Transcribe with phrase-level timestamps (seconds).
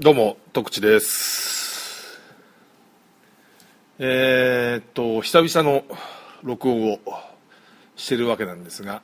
[0.00, 2.18] どうも、徳地です。
[3.98, 5.84] えー、っと、久々の
[6.42, 6.98] 録音を
[7.94, 9.02] してるわけなんですが、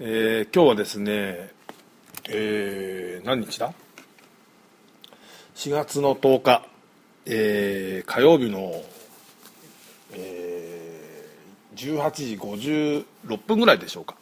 [0.00, 1.50] えー今日はですね、
[2.30, 3.74] えー何日だ
[5.56, 6.66] ?4 月の10日、
[7.26, 8.82] えー火曜日の、
[10.14, 14.16] えー18時56分ぐらいでしょうか。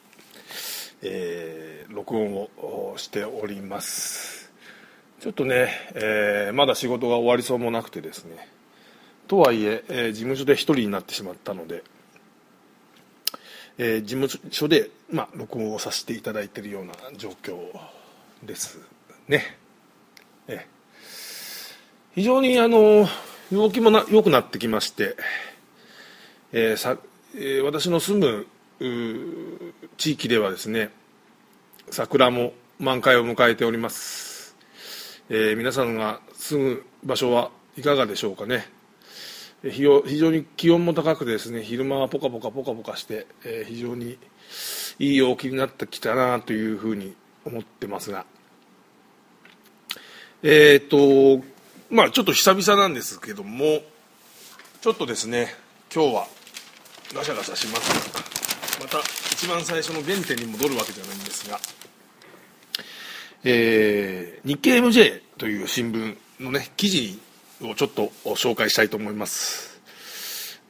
[1.02, 4.43] えー録音をしております
[5.24, 8.46] ちょっとね、えーまだ仕事が終わりそうもなくてですね。
[9.26, 11.82] とはいええー事務所で一人になってしまったので、
[13.78, 17.56] えー事務所で、まあ、録音をさせていただいているような状況
[18.42, 18.78] です
[19.26, 19.56] ね、
[20.46, 20.66] え
[22.14, 23.08] 非常にあの
[23.50, 25.16] 動きもな良くなってきまして、
[26.52, 26.98] えーさ
[27.34, 28.46] えー私の住む
[29.96, 30.90] 地域ではですね
[31.90, 34.33] 桜も満開を迎えております、
[35.30, 38.68] えー皆さんが住む場所はいかがでしょうかね。
[39.62, 44.18] えー非常非常に気温も高くてですね昼間はポカポカポカポカして、えー非常に
[44.98, 48.26] いい陽気になってきたなというふうに思ってますが。
[50.42, 51.42] えっ、と
[51.90, 53.80] まあちょっと久々なんですけども
[54.82, 55.54] ちょっとですね
[55.94, 56.26] 今日は
[57.14, 58.78] ガシャガシャします。
[58.78, 58.98] がまた
[59.32, 61.58] 一番最初の原点に戻るわけじゃないんですが、
[63.44, 67.18] えー日経 MJ という新聞のね記事
[67.62, 69.80] をちょっと紹介したいと思います、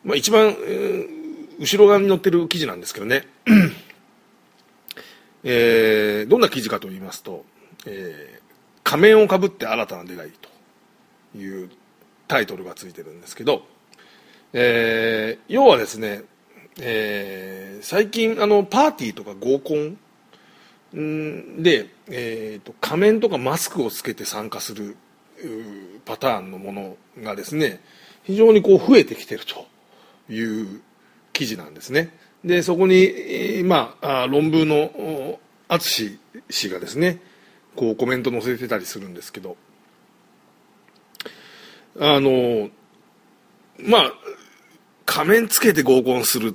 [0.05, 1.25] まあ、一番、えー
[1.61, 3.29] 後ろ側に載ってる記事なんですけどね、
[5.45, 7.45] えーどんな記事かと言いますと、
[7.87, 8.45] えー
[8.83, 10.33] 仮面をかぶって新たな出会い
[11.33, 11.71] という
[12.29, 13.63] タイトルがついてるんですけど、
[14.53, 16.23] えー要はですね、
[16.81, 24.97] えー最近あのパーティーとか合コンで、えーと仮面とかマスクをつけて参加する
[26.05, 27.81] パターンのものがですね
[28.23, 29.67] 非常にこう増えてきてると
[30.33, 30.81] いう
[31.33, 32.17] 記事なんですね。
[32.45, 36.19] でそこに、まあ論文の淳
[36.51, 37.21] 氏がですね
[37.75, 39.57] こうコメント載せてたりするんですけど
[41.99, 42.69] あの
[43.79, 44.13] まあ
[45.07, 46.55] 仮面つけて合コンする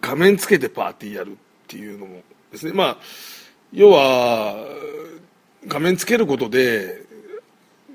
[0.00, 1.34] 仮面つけてパーティーやるっ
[1.66, 2.22] ていうのも
[2.52, 2.96] ですねまあ
[3.72, 4.54] 要は
[5.68, 7.04] 仮面つけることで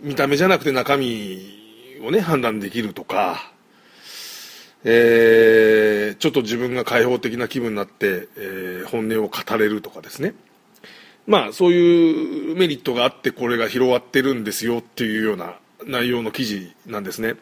[0.02, 1.40] 見た目じゃなくて中身
[2.04, 3.52] をね判断できるとか、
[4.84, 10.34] えーちょっと自分が開放的な気分になって、えー本音を語れるとかですね
[11.26, 15.56] まあそういうメリットがあってこれが広がってるんですよっていうような
[15.86, 17.36] 内容の記事なんですね。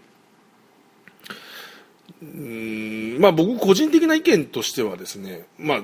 [2.22, 5.82] うんまあ僕個人的な意見としてはですねまあ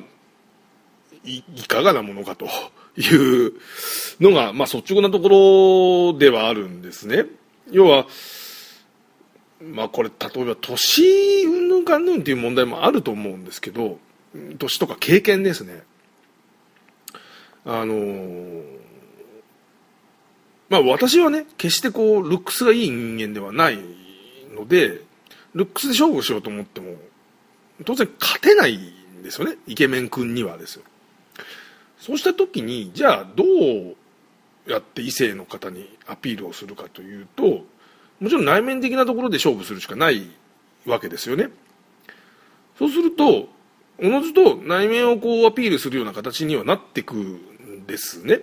[1.26, 2.48] いかがなものかと
[2.98, 3.54] いう
[4.20, 7.26] のが、まあ、率直なところではあるんですね。
[7.72, 8.06] 要は、
[9.62, 13.98] まあ、これ例えば年うんぬんかんぬんっていう問題もあると思うんですけど
[14.58, 15.84] 年とか経験ですね。
[17.66, 18.76] あのー
[20.70, 23.78] まあ私はね決してこうルックスがいい人間ではない
[24.56, 25.02] ので
[25.54, 26.96] ルックスで勝負しようと思っても
[27.86, 30.84] 当然勝てないんですよねイケメン君にはですよ
[32.06, 33.96] そうした時にじゃあどう
[34.72, 37.66] やって異性の方にアピールをするかというと
[38.20, 40.30] もちろん内面的なところで勝負するしかない
[40.86, 41.50] わけですよね。
[42.78, 43.50] そうすると
[43.98, 48.42] おのずと内面をこうアピールするような形にはなってくんですね。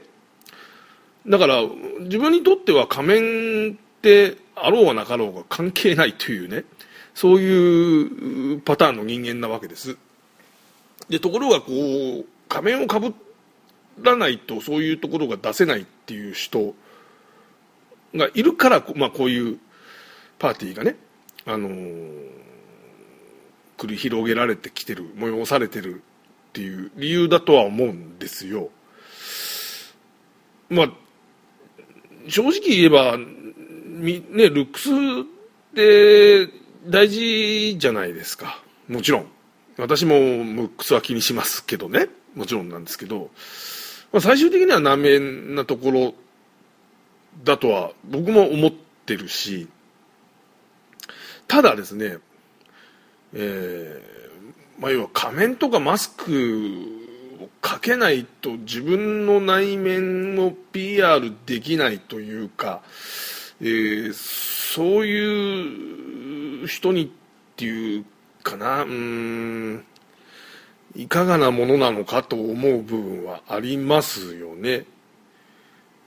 [1.29, 1.63] だから
[2.01, 6.65] 自分にとっては仮面ってあろうがなかろうが関係ないというね
[7.15, 9.97] そういうパターンの人間なわけです。
[11.09, 13.15] でところがこう仮面をかぶ
[14.01, 16.75] らないとそういうところが出せないっていう人
[18.15, 19.59] がいるから、まあ、こういう
[20.39, 20.97] パーティーがね、
[21.47, 22.43] あのー
[23.83, 28.71] 繰り広げられてきてる催されてるっていう理由だとは思うんですよ。
[30.71, 30.93] まあ
[32.29, 36.49] 正直言えばみねルックスって
[36.87, 38.63] 大事じゃないですか。
[38.89, 39.27] もちろん。
[39.79, 42.09] 私もルックスは気にしますけどね。
[42.37, 43.31] もちろんなんですけど、
[44.13, 46.15] まあ、最終的には難面なところ
[47.45, 48.71] だとは僕も思っ
[49.07, 49.69] てるし
[51.49, 52.19] ただですね
[53.35, 56.73] えーまあ、要は仮面とかマスク
[57.41, 62.83] をかけないと自分の内面を PR できないというか、
[63.61, 67.09] えーそういう人にっ
[67.57, 68.07] ていう
[68.43, 69.85] かなうーん。
[70.95, 74.85] いかがなものなのかと思う部分はありますよね。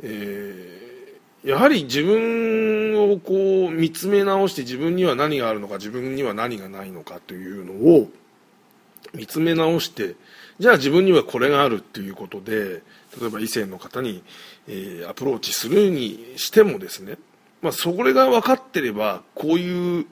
[0.04, 0.76] え
[1.46, 8.10] やはり自分をこう見つめ直して自分には何があるのか自分には何がないのかというのを
[9.14, 10.16] 見つめ直して
[10.60, 12.82] じゃあ自分にはこれがあるっていうことで
[13.22, 14.24] 例えば異性の方に、
[14.68, 17.18] えー、アプローチするにしてもですね、
[17.62, 20.06] まあ、それが分かってればこういう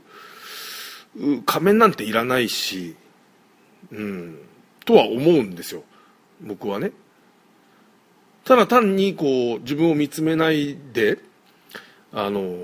[1.45, 2.95] 仮面なんていらないし、
[3.91, 4.37] うん、
[4.85, 5.83] とは思うんですよ
[6.41, 6.91] 僕はね。
[8.43, 11.17] ただ単にこう自分を見つめないで
[12.11, 12.57] あの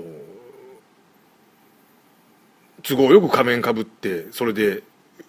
[2.82, 4.82] 都合よく仮面かぶってそれで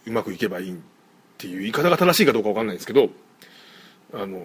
[0.06, 0.78] うまくいけばいいっ
[1.38, 3.10] ていう言い方が正しいかどうか分かんないんですけど
[4.14, 4.42] あの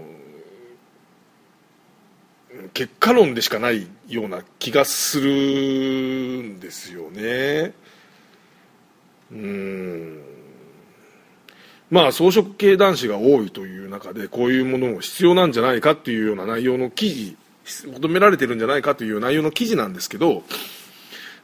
[2.72, 7.75] 結果論でしかないような気がするんですよね。
[9.31, 10.35] うん
[11.90, 20.42] まあ草食系男子が多いという中でこういうものも必要なんじゃないかというような内容の記事求められてるんじゃないかという内容の記事なんですけど、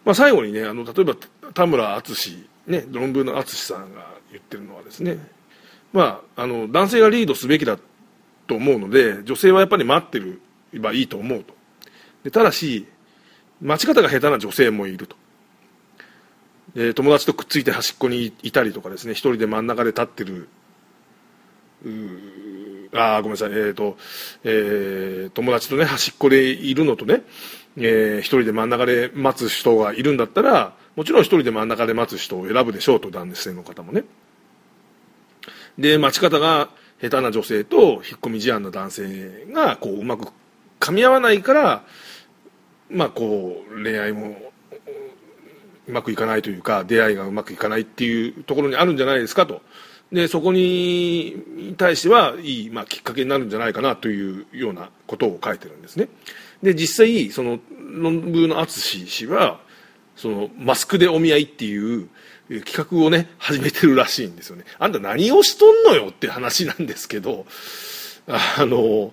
[0.04, 1.14] まあ、最後にねあの例えば
[1.54, 5.18] 田村淳、ね、論文の淳さんが言ってるのはですね、
[5.92, 7.78] まあ、あの男性がリードすべきだ
[8.46, 10.20] と思うので女性はやっぱり待って
[10.72, 11.54] ればいいと思うと。
[12.24, 12.86] でただし
[13.60, 15.16] 待ち方が下手な女性もいると。
[16.74, 20.48] で友達とくっついて端っこにいたりとかですね一人で真ん中で立ってる。
[22.94, 23.96] あごめんなさい、えーと
[24.44, 27.22] えー、友達とね端っこでいるのとね、
[27.76, 34.04] えー、一人で真ん中で待つ人がいるんだったらもちろん一人で真ん中で待つ人を選ぶでしょうと男性の方もね。
[35.78, 36.68] で待ち方が
[37.00, 40.32] 下手な女性と引っ込み思案な男性がこううまく
[40.78, 41.84] 噛み合わないから
[42.90, 44.51] まあこう恋愛も
[45.88, 49.62] うまくいかないというか出会いがうまくいかないっていうところにあるんじゃないですかと。
[50.12, 56.08] でそこに対してはいい、まあ、きっかけになるんじゃないかなというようなことを書いてるんですね。
[56.62, 59.60] で実際その論文の淳氏は
[60.14, 62.08] そのマスクでお見合いっていう
[62.64, 64.64] 企画をね始めてるらしいんですよね。
[64.78, 67.46] あんた何をしとんのよって話なんですけど
[68.26, 69.12] あの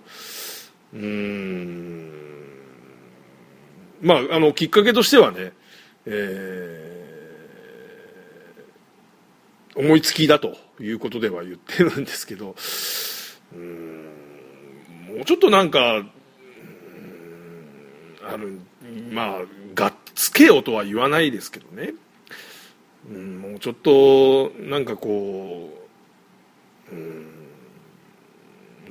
[0.94, 2.12] うん
[4.02, 5.54] まああのきっかけとしてはね
[6.12, 12.56] えー、思いつきだということでは言ってるんですけど
[13.54, 14.06] うん
[15.08, 16.04] もうちょっとなんか
[18.28, 18.60] ある
[19.12, 19.40] まあ
[19.76, 21.94] がっつけよとは言わないですけどね。
[23.10, 25.88] うんもうちょっとなんかこ
[26.92, 27.28] ううん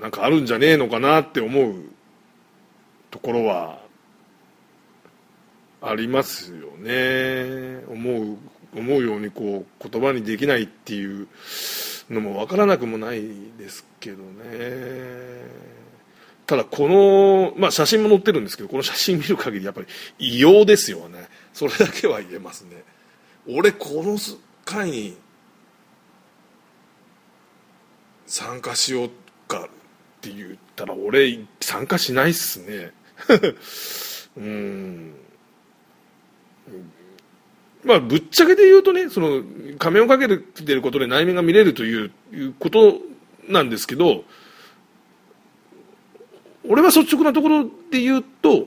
[0.01, 1.85] なんかあるんじゃねえのかなって思う
[3.11, 3.81] ところは
[5.81, 7.85] ありますよね。
[7.89, 8.37] 思う
[8.75, 11.29] 思うようにこう言葉にできないっていう
[12.11, 13.23] のも分からなくもない
[13.59, 15.69] ですけどね。
[16.47, 19.87] ただこの、まあ、写真も載ってるんですけどこの写真見る限りやっぱり
[20.19, 21.29] 異様ですよね。
[21.53, 22.83] それだけは言えますね。
[23.47, 24.19] 俺この
[24.65, 25.17] 会に
[28.27, 29.11] 参加しよう
[29.47, 29.69] かっ
[30.21, 32.93] て言ったら俺参加しないっすね。
[34.37, 35.15] うん。
[37.85, 39.43] まあ、ぶっちゃけで言うとねその
[39.79, 42.13] 仮面をかけてることで内面が見れるという
[42.59, 42.99] こと
[43.49, 44.25] なんですけど
[46.69, 48.67] 俺は率直なところで言うと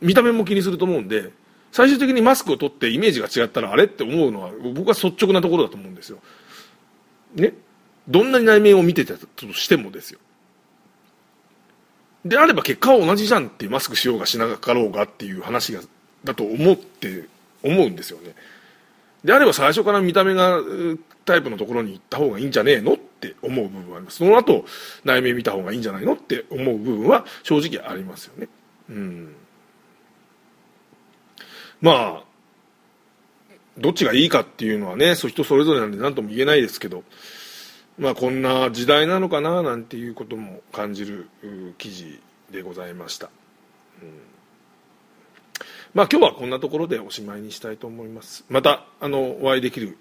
[0.00, 1.32] 見た目も気にすると思うんで
[1.72, 6.18] 最終的にマスクを取ってイメージが違ったらあれって思うのは僕は率直なところだと思うんですよ。
[7.34, 7.54] ね？
[8.08, 10.20] どんなに内面を見てたとしてもですよ。
[12.26, 15.80] であれば結果は同じじゃんっていうマスクしようがしなかろうがっていう話が
[16.24, 17.28] だと思って
[17.62, 18.34] 思うんですよね。
[19.24, 20.58] であれば最初から見た目が
[21.24, 24.18] タイプのところに行った方がいいんじゃねえのって思う部分はあります。
[24.18, 24.64] その後
[25.04, 28.48] 内面見た方がいいんじゃないのって思う部分は正直ありますよね。
[28.90, 29.34] うん。
[31.80, 32.24] まあ
[33.78, 37.04] どっちがいいかっていうのはねそう人それぞれなんで何とも言えないですけど
[37.98, 41.28] まあこんな時代なのかななんていうことも感じる
[41.78, 43.30] 記事でございました、
[44.02, 44.31] うん。
[45.94, 48.44] まあ今日はこんなところでおしまいにしたいと思います。
[48.48, 49.98] またあのお会いできる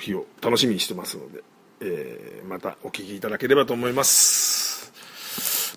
[0.00, 1.42] 日を楽しみにしてますので、
[1.80, 4.92] えー、またお聞きいただければと思います。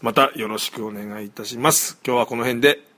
[0.01, 1.99] またよろしくお願いいたします。
[2.05, 2.94] 今日はこの辺で。